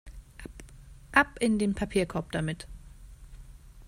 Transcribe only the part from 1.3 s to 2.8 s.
in den Papierkorb damit!